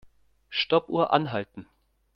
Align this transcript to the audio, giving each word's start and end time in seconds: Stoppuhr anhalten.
Stoppuhr 0.49 1.11
anhalten. 1.13 1.67